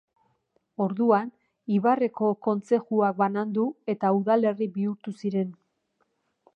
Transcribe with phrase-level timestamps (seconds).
[0.85, 1.27] Orduan,
[1.75, 5.55] ibarreko kontzejuak banandu eta udalerri bihurtu ziren.